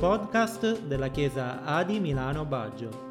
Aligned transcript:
podcast 0.00 0.86
della 0.86 1.08
Chiesa 1.08 1.62
Adi 1.62 2.00
Milano 2.00 2.46
Baggio. 2.46 3.08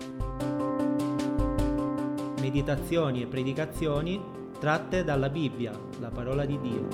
Meditazioni 2.42 3.22
e 3.22 3.28
predicazioni 3.28 4.20
tratte 4.60 5.04
dalla 5.04 5.30
Bibbia, 5.30 5.72
la 6.00 6.10
parola 6.10 6.46
di 6.46 6.60
Dio. 6.60 6.88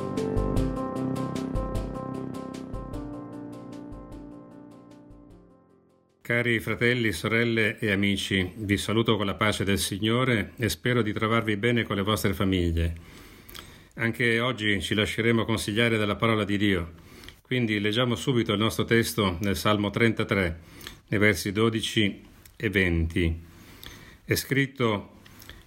Cari 6.20 6.60
fratelli, 6.60 7.14
sorelle 7.14 7.80
e 7.80 7.90
amici, 7.90 8.52
vi 8.58 8.76
saluto 8.76 9.16
con 9.16 9.26
la 9.26 9.36
pace 9.36 9.64
del 9.64 9.80
Signore 9.80 10.52
e 10.58 10.68
spero 10.68 11.02
di 11.02 11.14
trovarvi 11.14 11.56
bene 11.56 11.84
con 11.84 11.96
le 11.96 12.02
vostre 12.02 12.34
famiglie. 12.34 12.96
Anche 13.94 14.42
oggi 14.42 14.82
ci 14.82 14.94
lasceremo 14.94 15.46
consigliare 15.46 15.96
dalla 15.96 16.18
parola 16.18 16.44
di 16.44 16.58
Dio. 16.58 17.14
Quindi 17.46 17.80
leggiamo 17.80 18.16
subito 18.16 18.54
il 18.54 18.58
nostro 18.58 18.86
testo 18.86 19.38
nel 19.42 19.56
Salmo 19.56 19.92
33, 19.92 20.60
nei 21.10 21.20
versi 21.20 21.52
12 21.52 22.24
e 22.56 22.70
20. 22.72 23.44
È 24.26 24.34
scritto 24.34 25.20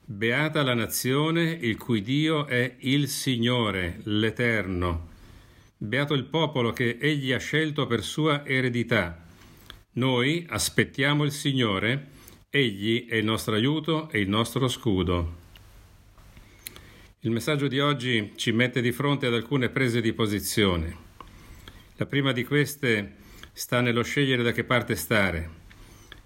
Beata 0.05 0.65
la 0.65 0.75
nazione 0.75 1.53
il 1.53 1.77
cui 1.77 2.03
Dio 2.03 2.47
è 2.47 2.75
il 2.81 3.07
Signore, 3.07 4.01
l'Eterno. 4.03 5.11
Beato 5.77 6.15
il 6.15 6.25
popolo 6.25 6.73
che 6.73 6.99
Egli 7.01 7.31
ha 7.31 7.39
scelto 7.39 7.87
per 7.87 8.03
sua 8.03 8.45
eredità. 8.45 9.25
Noi 9.93 10.45
aspettiamo 10.49 11.23
il 11.23 11.31
Signore, 11.31 12.09
Egli 12.51 13.07
è 13.07 13.15
il 13.15 13.25
nostro 13.25 13.55
aiuto 13.55 14.11
e 14.11 14.19
il 14.19 14.29
nostro 14.29 14.67
scudo. 14.67 15.37
Il 17.21 17.31
messaggio 17.31 17.69
di 17.69 17.79
oggi 17.79 18.33
ci 18.35 18.51
mette 18.51 18.81
di 18.81 18.91
fronte 18.91 19.27
ad 19.27 19.35
alcune 19.35 19.69
prese 19.69 20.01
di 20.01 20.13
posizione. 20.13 21.07
La 22.01 22.07
prima 22.07 22.31
di 22.31 22.45
queste 22.45 23.17
sta 23.53 23.81
nello 23.81 24.05
scegliere 24.05 24.45
da 24.45 24.53
che 24.53 24.63
parte 24.63 24.95
stare, 24.95 25.51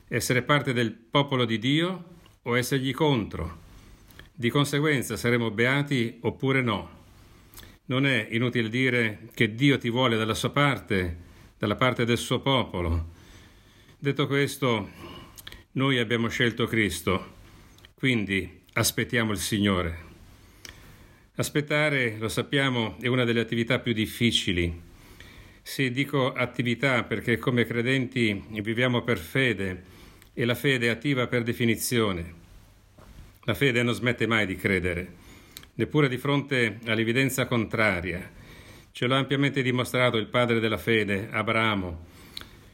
essere 0.07 0.43
parte 0.43 0.75
del 0.75 0.93
popolo 0.93 1.47
di 1.47 1.59
Dio 1.59 2.05
o 2.43 2.59
essergli 2.59 2.93
contro. 2.93 3.61
Di 4.35 4.51
conseguenza 4.51 5.17
saremo 5.17 5.51
beati 5.51 6.19
oppure 6.21 6.61
no. 6.61 6.91
Non 7.87 8.05
è 8.05 8.29
inutile 8.33 8.69
dire 8.69 9.31
che 9.33 9.55
Dio 9.55 9.79
ti 9.79 9.89
vuole 9.89 10.19
dalla 10.19 10.35
sua 10.35 10.51
parte, 10.51 11.17
dalla 11.57 11.77
parte 11.77 12.05
del 12.05 12.19
suo 12.19 12.41
popolo. 12.41 13.13
Detto 13.99 14.27
questo, 14.27 14.91
noi 15.73 15.99
abbiamo 15.99 16.29
scelto 16.29 16.67
Cristo, 16.67 17.37
quindi 17.95 18.61
aspettiamo 18.75 19.33
il 19.33 19.39
Signore. 19.39 19.99
Aspettare, 21.37 22.19
lo 22.19 22.29
sappiamo, 22.29 22.99
è 23.01 23.07
una 23.07 23.25
delle 23.25 23.41
attività 23.41 23.79
più 23.79 23.95
difficili. 23.95 24.91
Sì, 25.63 25.91
dico 25.91 26.33
attività 26.33 27.05
perché 27.05 27.39
come 27.39 27.65
credenti 27.65 28.45
viviamo 28.61 29.03
per 29.03 29.19
fede 29.19 29.83
e 30.35 30.45
la 30.45 30.55
fede 30.55 30.87
è 30.87 30.91
attiva 30.91 31.29
per 31.29 31.45
definizione. 31.45 32.35
La 33.45 33.55
fede 33.55 33.83
non 33.83 33.95
smette 33.95 34.27
mai 34.27 34.45
di 34.45 34.57
credere, 34.57 35.15
neppure 35.75 36.09
di 36.09 36.19
fronte 36.19 36.79
all'evidenza 36.87 37.47
contraria. 37.47 38.31
Ce 38.91 39.07
l'ha 39.07 39.17
ampiamente 39.17 39.63
dimostrato 39.63 40.17
il 40.17 40.27
padre 40.27 40.61
della 40.61 40.79
fede, 40.79 41.29
Abramo. 41.31 42.07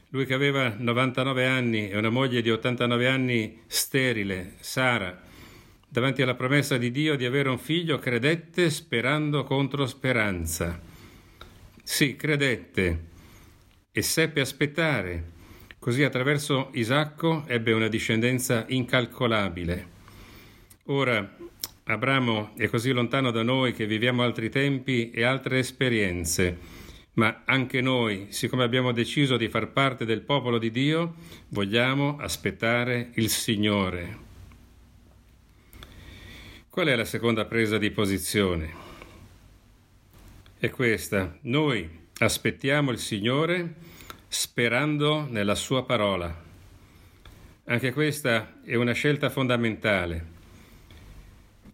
Lui 0.09 0.25
che 0.25 0.33
aveva 0.33 0.73
99 0.77 1.45
anni 1.45 1.89
e 1.89 1.97
una 1.97 2.09
moglie 2.09 2.41
di 2.41 2.49
89 2.49 3.07
anni 3.07 3.61
sterile, 3.67 4.55
Sara 4.59 5.27
davanti 5.91 6.21
alla 6.21 6.35
promessa 6.35 6.77
di 6.77 6.91
Dio 6.91 7.15
di 7.15 7.25
avere 7.25 7.49
un 7.49 7.57
figlio, 7.57 7.97
credette 7.97 8.69
sperando 8.69 9.43
contro 9.43 9.87
speranza. 9.87 10.88
Sì, 11.91 12.15
credette 12.15 13.05
e 13.91 14.01
seppe 14.03 14.41
aspettare. 14.41 15.23
Così 15.79 16.03
attraverso 16.03 16.69
Isacco 16.73 17.45
ebbe 17.47 17.73
una 17.73 17.87
discendenza 17.87 18.63
incalcolabile. 18.67 19.87
Ora 20.85 21.35
Abramo 21.85 22.51
è 22.55 22.67
così 22.67 22.91
lontano 22.91 23.31
da 23.31 23.41
noi 23.41 23.73
che 23.73 23.87
viviamo 23.87 24.21
altri 24.21 24.51
tempi 24.51 25.09
e 25.09 25.23
altre 25.23 25.57
esperienze, 25.57 26.57
ma 27.13 27.41
anche 27.43 27.81
noi, 27.81 28.27
siccome 28.29 28.63
abbiamo 28.63 28.91
deciso 28.91 29.35
di 29.35 29.49
far 29.49 29.71
parte 29.71 30.05
del 30.05 30.21
popolo 30.21 30.59
di 30.59 30.69
Dio, 30.69 31.15
vogliamo 31.49 32.17
aspettare 32.19 33.09
il 33.15 33.29
Signore. 33.29 34.17
Qual 36.69 36.85
è 36.85 36.95
la 36.95 37.03
seconda 37.03 37.45
presa 37.45 37.79
di 37.79 37.89
posizione? 37.89 38.88
È 40.61 40.69
questa. 40.71 41.37
Noi 41.43 41.89
aspettiamo 42.17 42.91
il 42.91 42.97
Signore 42.97 43.75
sperando 44.27 45.25
nella 45.29 45.55
Sua 45.55 45.85
parola. 45.85 46.43
Anche 47.63 47.93
questa 47.93 48.59
è 48.65 48.75
una 48.75 48.91
scelta 48.91 49.29
fondamentale. 49.29 50.25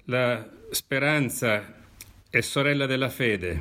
La 0.04 0.48
speranza 0.70 1.82
è 2.30 2.42
sorella 2.42 2.86
della 2.86 3.10
fede. 3.10 3.60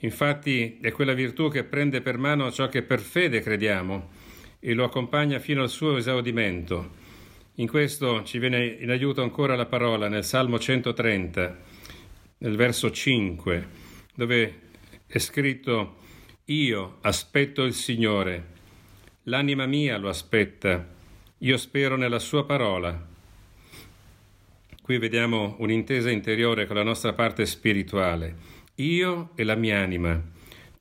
Infatti 0.00 0.80
è 0.82 0.92
quella 0.92 1.14
virtù 1.14 1.50
che 1.50 1.64
prende 1.64 2.02
per 2.02 2.18
mano 2.18 2.52
ciò 2.52 2.68
che 2.68 2.82
per 2.82 3.00
fede 3.00 3.40
crediamo 3.40 4.10
e 4.60 4.74
lo 4.74 4.84
accompagna 4.84 5.38
fino 5.38 5.62
al 5.62 5.70
suo 5.70 5.96
esaudimento. 5.96 6.90
In 7.54 7.68
questo 7.68 8.22
ci 8.22 8.38
viene 8.38 8.66
in 8.66 8.90
aiuto 8.90 9.22
ancora 9.22 9.56
la 9.56 9.64
parola 9.64 10.08
nel 10.08 10.24
Salmo 10.24 10.58
130, 10.58 11.58
nel 12.36 12.54
verso 12.54 12.90
5, 12.90 13.84
dove 14.16 14.60
è 15.06 15.18
scritto 15.18 15.98
Io 16.46 16.98
aspetto 17.02 17.62
il 17.62 17.74
Signore, 17.74 18.54
l'anima 19.24 19.66
mia 19.66 19.98
lo 19.98 20.08
aspetta, 20.08 20.94
io 21.38 21.56
spero 21.56 21.96
nella 21.96 22.18
sua 22.18 22.44
parola. 22.44 23.14
Qui 24.82 24.98
vediamo 24.98 25.56
un'intesa 25.58 26.10
interiore 26.10 26.66
con 26.66 26.76
la 26.76 26.82
nostra 26.82 27.12
parte 27.12 27.44
spirituale. 27.44 28.54
Io 28.76 29.30
e 29.34 29.44
la 29.44 29.54
mia 29.54 29.80
anima, 29.80 30.20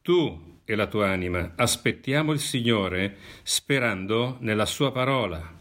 tu 0.01 0.59
e 0.63 0.75
la 0.75 0.87
tua 0.87 1.09
anima 1.09 1.53
aspettiamo 1.55 2.31
il 2.31 2.39
Signore 2.39 3.17
sperando 3.43 4.37
nella 4.39 4.65
sua 4.65 4.91
parola. 4.91 5.53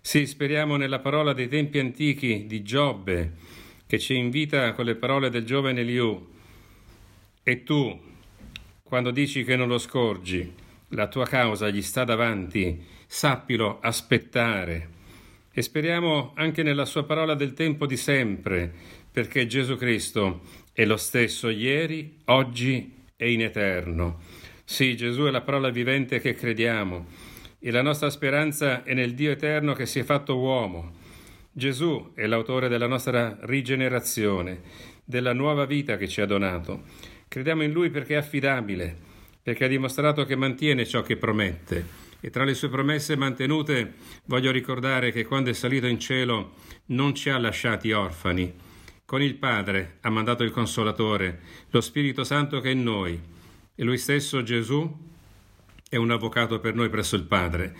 Sì, 0.00 0.26
speriamo 0.26 0.76
nella 0.76 0.98
parola 0.98 1.32
dei 1.32 1.48
tempi 1.48 1.78
antichi 1.78 2.46
di 2.46 2.62
Giobbe, 2.62 3.32
che 3.86 3.98
ci 3.98 4.16
invita 4.16 4.72
con 4.72 4.84
le 4.84 4.96
parole 4.96 5.30
del 5.30 5.44
giovane 5.44 5.82
Liu. 5.82 6.28
E 7.42 7.62
tu, 7.62 7.98
quando 8.82 9.10
dici 9.10 9.44
che 9.44 9.56
non 9.56 9.68
lo 9.68 9.78
scorgi, 9.78 10.52
la 10.88 11.08
tua 11.08 11.26
causa 11.26 11.70
gli 11.70 11.82
sta 11.82 12.04
davanti, 12.04 12.84
sappilo 13.06 13.78
aspettare. 13.80 14.88
E 15.52 15.62
speriamo 15.62 16.32
anche 16.34 16.62
nella 16.62 16.84
sua 16.84 17.04
parola 17.04 17.34
del 17.34 17.54
tempo 17.54 17.86
di 17.86 17.96
sempre, 17.96 18.72
perché 19.10 19.46
Gesù 19.46 19.76
Cristo 19.76 20.42
è 20.72 20.84
lo 20.84 20.96
stesso 20.96 21.48
ieri, 21.48 22.18
oggi 22.26 22.94
e 23.16 23.32
in 23.32 23.42
eterno. 23.42 24.20
Sì, 24.64 24.96
Gesù 24.96 25.22
è 25.22 25.30
la 25.30 25.40
parola 25.40 25.70
vivente 25.70 26.20
che 26.20 26.34
crediamo 26.34 27.06
e 27.58 27.70
la 27.70 27.82
nostra 27.82 28.08
speranza 28.08 28.84
è 28.84 28.94
nel 28.94 29.14
Dio 29.14 29.30
eterno 29.30 29.74
che 29.74 29.84
si 29.84 29.98
è 29.98 30.02
fatto 30.02 30.38
uomo. 30.38 30.92
Gesù 31.52 32.12
è 32.14 32.26
l'autore 32.26 32.68
della 32.68 32.86
nostra 32.86 33.36
rigenerazione, 33.42 34.60
della 35.04 35.32
nuova 35.32 35.66
vita 35.66 35.96
che 35.96 36.08
ci 36.08 36.20
ha 36.20 36.26
donato. 36.26 36.84
Crediamo 37.30 37.62
in 37.62 37.70
Lui 37.70 37.90
perché 37.90 38.14
è 38.14 38.16
affidabile, 38.16 38.92
perché 39.40 39.64
ha 39.64 39.68
dimostrato 39.68 40.24
che 40.24 40.34
mantiene 40.34 40.84
ciò 40.84 41.02
che 41.02 41.16
promette. 41.16 41.86
E 42.18 42.28
tra 42.28 42.42
le 42.42 42.54
sue 42.54 42.68
promesse 42.68 43.14
mantenute 43.14 43.94
voglio 44.24 44.50
ricordare 44.50 45.12
che 45.12 45.24
quando 45.24 45.48
è 45.48 45.52
salito 45.52 45.86
in 45.86 46.00
cielo 46.00 46.54
non 46.86 47.14
ci 47.14 47.30
ha 47.30 47.38
lasciati 47.38 47.92
orfani. 47.92 48.52
Con 49.04 49.22
il 49.22 49.36
Padre 49.36 49.98
ha 50.00 50.10
mandato 50.10 50.42
il 50.42 50.50
Consolatore, 50.50 51.38
lo 51.70 51.80
Spirito 51.80 52.24
Santo 52.24 52.58
che 52.58 52.70
è 52.70 52.72
in 52.72 52.82
noi. 52.82 53.16
E 53.76 53.84
lui 53.84 53.96
stesso, 53.96 54.42
Gesù, 54.42 54.92
è 55.88 55.94
un 55.94 56.10
avvocato 56.10 56.58
per 56.58 56.74
noi 56.74 56.88
presso 56.88 57.14
il 57.14 57.22
Padre, 57.22 57.76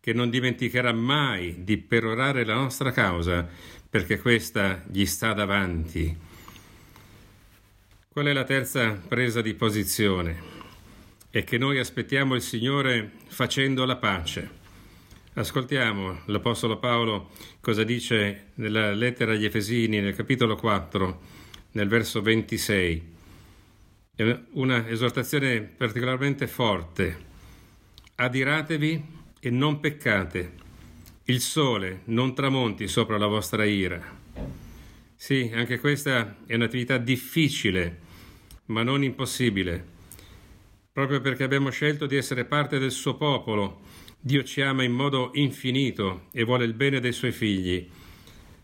che 0.00 0.12
non 0.12 0.28
dimenticherà 0.28 0.92
mai 0.92 1.64
di 1.64 1.78
perorare 1.78 2.44
la 2.44 2.56
nostra 2.56 2.92
causa, 2.92 3.48
perché 3.88 4.20
questa 4.20 4.84
gli 4.86 5.06
sta 5.06 5.32
davanti. 5.32 6.30
Qual 8.12 8.26
è 8.26 8.34
la 8.34 8.44
terza 8.44 8.92
presa 9.08 9.40
di 9.40 9.54
posizione? 9.54 10.38
È 11.30 11.44
che 11.44 11.56
noi 11.56 11.78
aspettiamo 11.78 12.34
il 12.34 12.42
Signore 12.42 13.10
facendo 13.28 13.86
la 13.86 13.96
pace. 13.96 14.50
Ascoltiamo 15.32 16.20
l'Apostolo 16.26 16.76
Paolo 16.76 17.30
cosa 17.62 17.84
dice 17.84 18.48
nella 18.56 18.92
lettera 18.92 19.32
agli 19.32 19.46
Efesini 19.46 19.98
nel 20.00 20.14
capitolo 20.14 20.56
4, 20.56 21.20
nel 21.70 21.88
verso 21.88 22.20
26. 22.20 23.12
È 24.14 24.40
una 24.50 24.86
esortazione 24.90 25.62
particolarmente 25.62 26.46
forte 26.46 27.16
adiratevi 28.16 29.04
e 29.40 29.48
non 29.48 29.80
peccate. 29.80 30.52
Il 31.24 31.40
sole 31.40 32.02
non 32.04 32.34
tramonti 32.34 32.88
sopra 32.88 33.16
la 33.16 33.26
vostra 33.26 33.64
ira. 33.64 34.20
Sì, 35.22 35.52
anche 35.54 35.78
questa 35.78 36.38
è 36.46 36.56
un'attività 36.56 36.98
difficile, 36.98 38.00
ma 38.66 38.82
non 38.82 39.04
impossibile. 39.04 39.84
Proprio 40.90 41.20
perché 41.20 41.44
abbiamo 41.44 41.70
scelto 41.70 42.06
di 42.06 42.16
essere 42.16 42.44
parte 42.44 42.80
del 42.80 42.90
suo 42.90 43.14
popolo, 43.14 43.82
Dio 44.18 44.42
ci 44.42 44.62
ama 44.62 44.82
in 44.82 44.90
modo 44.90 45.30
infinito 45.34 46.22
e 46.32 46.42
vuole 46.42 46.64
il 46.64 46.74
bene 46.74 46.98
dei 46.98 47.12
suoi 47.12 47.30
figli. 47.30 47.88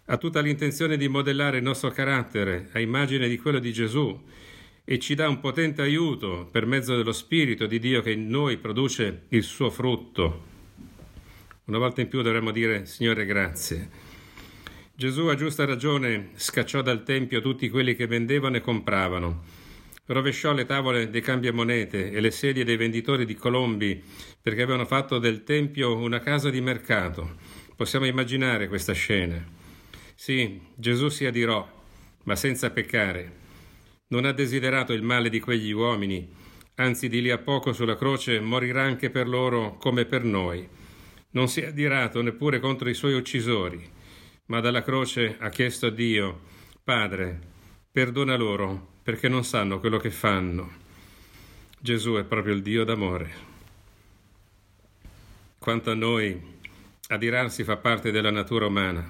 Ha 0.06 0.16
tutta 0.16 0.40
l'intenzione 0.40 0.96
di 0.96 1.06
modellare 1.06 1.58
il 1.58 1.62
nostro 1.62 1.92
carattere 1.92 2.70
a 2.72 2.80
immagine 2.80 3.28
di 3.28 3.38
quello 3.38 3.60
di 3.60 3.72
Gesù 3.72 4.20
e 4.84 4.98
ci 4.98 5.14
dà 5.14 5.28
un 5.28 5.38
potente 5.38 5.80
aiuto 5.80 6.48
per 6.50 6.66
mezzo 6.66 6.96
dello 6.96 7.12
Spirito 7.12 7.66
di 7.66 7.78
Dio 7.78 8.02
che 8.02 8.10
in 8.10 8.26
noi 8.26 8.56
produce 8.56 9.26
il 9.28 9.44
suo 9.44 9.70
frutto. 9.70 10.44
Una 11.66 11.78
volta 11.78 12.00
in 12.00 12.08
più 12.08 12.20
dovremmo 12.20 12.50
dire 12.50 12.84
Signore 12.84 13.26
grazie. 13.26 14.07
Gesù 14.98 15.26
a 15.26 15.36
giusta 15.36 15.64
ragione 15.64 16.30
scacciò 16.34 16.82
dal 16.82 17.04
Tempio 17.04 17.40
tutti 17.40 17.70
quelli 17.70 17.94
che 17.94 18.08
vendevano 18.08 18.56
e 18.56 18.60
compravano, 18.60 19.44
rovesciò 20.06 20.52
le 20.52 20.66
tavole 20.66 21.08
dei 21.08 21.20
cambiamonete 21.20 22.10
e 22.10 22.18
le 22.18 22.32
sedie 22.32 22.64
dei 22.64 22.76
venditori 22.76 23.24
di 23.24 23.36
colombi 23.36 24.02
perché 24.42 24.62
avevano 24.62 24.86
fatto 24.86 25.20
del 25.20 25.44
Tempio 25.44 25.94
una 25.94 26.18
casa 26.18 26.50
di 26.50 26.60
mercato. 26.60 27.36
Possiamo 27.76 28.06
immaginare 28.06 28.66
questa 28.66 28.92
scena. 28.92 29.40
Sì, 30.16 30.60
Gesù 30.74 31.10
si 31.10 31.26
adirò, 31.26 31.64
ma 32.24 32.34
senza 32.34 32.70
peccare. 32.70 33.32
Non 34.08 34.24
ha 34.24 34.32
desiderato 34.32 34.92
il 34.92 35.04
male 35.04 35.28
di 35.28 35.38
quegli 35.38 35.70
uomini, 35.70 36.28
anzi 36.74 37.08
di 37.08 37.22
lì 37.22 37.30
a 37.30 37.38
poco 37.38 37.72
sulla 37.72 37.96
croce 37.96 38.40
morirà 38.40 38.82
anche 38.82 39.10
per 39.10 39.28
loro 39.28 39.76
come 39.76 40.06
per 40.06 40.24
noi. 40.24 40.68
Non 41.30 41.46
si 41.46 41.60
è 41.60 41.66
adirato 41.66 42.20
neppure 42.20 42.58
contro 42.58 42.88
i 42.88 42.94
suoi 42.94 43.14
uccisori, 43.14 43.96
ma 44.48 44.60
dalla 44.60 44.82
croce 44.82 45.36
ha 45.38 45.50
chiesto 45.50 45.86
a 45.86 45.90
Dio, 45.90 46.40
Padre, 46.82 47.38
perdona 47.90 48.34
loro 48.34 48.96
perché 49.02 49.28
non 49.28 49.44
sanno 49.44 49.78
quello 49.78 49.98
che 49.98 50.10
fanno. 50.10 50.86
Gesù 51.78 52.14
è 52.14 52.24
proprio 52.24 52.54
il 52.54 52.62
Dio 52.62 52.84
d'amore. 52.84 53.46
Quanto 55.58 55.90
a 55.90 55.94
noi, 55.94 56.40
adirarsi 57.08 57.62
fa 57.62 57.76
parte 57.76 58.10
della 58.10 58.30
natura 58.30 58.66
umana. 58.66 59.06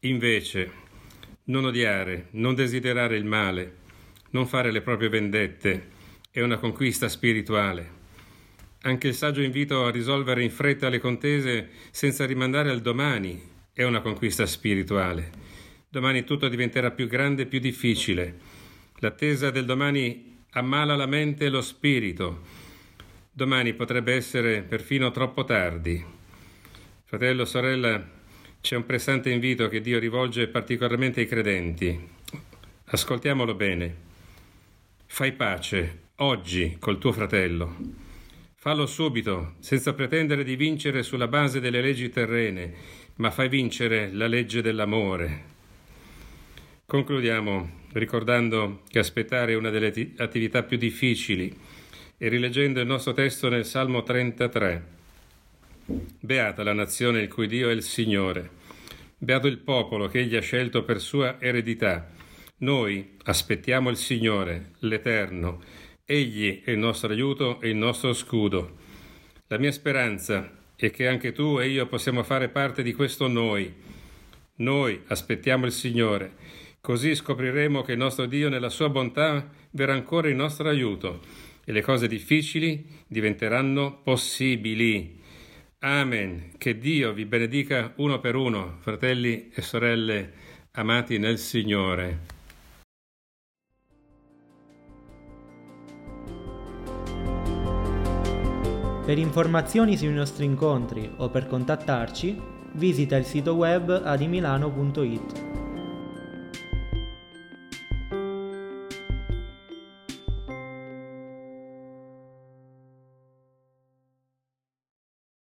Invece, 0.00 0.72
non 1.44 1.64
odiare, 1.64 2.28
non 2.32 2.54
desiderare 2.54 3.16
il 3.16 3.24
male, 3.24 3.76
non 4.30 4.46
fare 4.46 4.70
le 4.70 4.82
proprie 4.82 5.08
vendette, 5.08 5.88
è 6.30 6.42
una 6.42 6.58
conquista 6.58 7.08
spirituale. 7.08 7.98
Anche 8.82 9.08
il 9.08 9.14
saggio 9.14 9.40
invito 9.40 9.86
a 9.86 9.90
risolvere 9.90 10.42
in 10.42 10.50
fretta 10.50 10.90
le 10.90 10.98
contese 11.00 11.70
senza 11.90 12.26
rimandare 12.26 12.70
al 12.70 12.80
domani 12.82 13.48
è 13.80 13.84
una 13.84 14.02
conquista 14.02 14.44
spirituale. 14.44 15.30
Domani 15.88 16.22
tutto 16.24 16.48
diventerà 16.48 16.90
più 16.90 17.06
grande 17.06 17.42
e 17.42 17.46
più 17.46 17.60
difficile. 17.60 18.38
L'attesa 18.96 19.50
del 19.50 19.64
domani 19.64 20.42
ammala 20.50 20.96
la 20.96 21.06
mente 21.06 21.46
e 21.46 21.48
lo 21.48 21.62
spirito. 21.62 22.42
Domani 23.32 23.72
potrebbe 23.72 24.12
essere 24.14 24.60
perfino 24.60 25.10
troppo 25.10 25.44
tardi. 25.44 26.04
Fratello, 27.04 27.46
sorella, 27.46 28.06
c'è 28.60 28.76
un 28.76 28.84
pressante 28.84 29.30
invito 29.30 29.66
che 29.68 29.80
Dio 29.80 29.98
rivolge 29.98 30.48
particolarmente 30.48 31.20
ai 31.20 31.26
credenti. 31.26 31.98
Ascoltiamolo 32.84 33.54
bene. 33.54 33.96
Fai 35.06 35.32
pace 35.32 36.08
oggi 36.16 36.76
col 36.78 36.98
tuo 36.98 37.12
fratello. 37.12 38.08
Fallo 38.56 38.84
subito, 38.84 39.54
senza 39.60 39.94
pretendere 39.94 40.44
di 40.44 40.54
vincere 40.54 41.02
sulla 41.02 41.28
base 41.28 41.60
delle 41.60 41.80
leggi 41.80 42.10
terrene, 42.10 42.74
ma 43.20 43.30
fai 43.30 43.50
vincere 43.50 44.10
la 44.12 44.26
legge 44.26 44.62
dell'amore. 44.62 45.48
Concludiamo 46.86 47.78
ricordando 47.92 48.82
che 48.88 48.98
aspettare 48.98 49.52
è 49.52 49.56
una 49.56 49.68
delle 49.68 50.12
attività 50.16 50.62
più 50.62 50.78
difficili 50.78 51.54
e 52.16 52.28
rileggendo 52.28 52.80
il 52.80 52.86
nostro 52.86 53.12
testo 53.12 53.50
nel 53.50 53.66
Salmo 53.66 54.02
33. 54.02 54.98
Beata 56.18 56.62
la 56.62 56.72
nazione 56.72 57.20
il 57.20 57.28
cui 57.28 57.46
Dio 57.46 57.68
è 57.68 57.72
il 57.72 57.82
Signore. 57.82 58.58
Beato 59.18 59.48
il 59.48 59.58
popolo 59.58 60.08
che 60.08 60.20
egli 60.20 60.36
ha 60.36 60.40
scelto 60.40 60.82
per 60.82 60.98
sua 60.98 61.38
eredità. 61.40 62.08
Noi 62.58 63.16
aspettiamo 63.24 63.90
il 63.90 63.96
Signore, 63.96 64.72
l'Eterno, 64.80 65.62
Egli 66.06 66.62
è 66.64 66.70
il 66.70 66.78
nostro 66.78 67.12
aiuto 67.12 67.60
e 67.60 67.68
il 67.68 67.76
nostro 67.76 68.14
scudo. 68.14 68.78
La 69.46 69.58
mia 69.58 69.70
speranza 69.72 70.58
è 70.86 70.90
che 70.90 71.08
anche 71.08 71.32
tu 71.32 71.58
e 71.58 71.68
io 71.68 71.86
possiamo 71.86 72.22
fare 72.22 72.48
parte 72.48 72.82
di 72.82 72.92
questo 72.92 73.28
noi. 73.28 73.72
Noi 74.56 75.00
aspettiamo 75.06 75.66
il 75.66 75.72
Signore, 75.72 76.32
così 76.80 77.14
scopriremo 77.14 77.82
che 77.82 77.92
il 77.92 77.98
nostro 77.98 78.26
Dio 78.26 78.48
nella 78.48 78.68
sua 78.68 78.88
bontà 78.88 79.50
verrà 79.70 79.92
ancora 79.92 80.28
in 80.28 80.36
nostro 80.36 80.68
aiuto 80.68 81.20
e 81.64 81.72
le 81.72 81.82
cose 81.82 82.08
difficili 82.08 82.84
diventeranno 83.06 84.00
possibili. 84.02 85.18
Amen. 85.80 86.52
Che 86.58 86.78
Dio 86.78 87.12
vi 87.12 87.24
benedica 87.24 87.92
uno 87.96 88.20
per 88.20 88.34
uno, 88.34 88.78
fratelli 88.80 89.50
e 89.54 89.62
sorelle 89.62 90.32
amati 90.72 91.18
nel 91.18 91.38
Signore. 91.38 92.39
Per 99.10 99.18
informazioni 99.18 99.96
sui 99.96 100.12
nostri 100.12 100.44
incontri 100.44 101.10
o 101.16 101.30
per 101.30 101.48
contattarci, 101.48 102.40
visita 102.74 103.16
il 103.16 103.24
sito 103.24 103.54
web 103.54 104.02
adimilano.it. 104.04 105.59